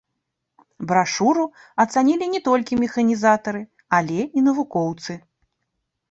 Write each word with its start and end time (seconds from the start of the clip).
Брашуру 0.91 1.43
ацанілі 1.83 2.25
не 2.33 2.39
толькі 2.47 2.77
механізатары, 2.83 3.61
але 3.99 4.19
і 4.41 4.43
навукоўцы. 4.47 5.17